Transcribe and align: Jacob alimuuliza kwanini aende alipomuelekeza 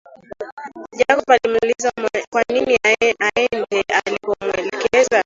Jacob 0.97 1.29
alimuuliza 1.31 1.91
kwanini 2.31 2.77
aende 2.85 3.81
alipomuelekeza 4.05 5.19